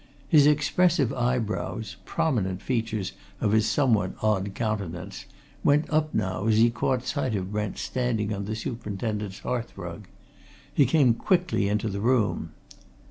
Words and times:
His 0.27 0.47
expressive 0.47 1.13
eyebrows 1.13 1.95
prominent 2.05 2.59
features 2.59 3.11
of 3.39 3.51
his 3.51 3.67
somewhat 3.69 4.13
odd 4.23 4.55
countenance 4.55 5.25
went 5.63 5.87
up 5.91 6.11
now 6.11 6.47
as 6.47 6.57
he 6.57 6.71
caught 6.71 7.05
sight 7.05 7.35
of 7.35 7.51
Brent 7.51 7.77
standing 7.77 8.33
on 8.33 8.45
the 8.45 8.55
superintendent's 8.55 9.37
hearth 9.41 9.77
rug. 9.77 10.07
He 10.73 10.87
came 10.87 11.13
quickly 11.13 11.69
into 11.69 11.87
the 11.87 12.01
room. 12.01 12.49